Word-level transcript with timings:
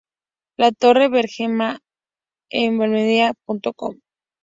La 0.57 0.71
Torre 0.79 1.09
Bermeja 1.09 1.69
en 2.63 2.77
Benalmadena.com 2.79 3.99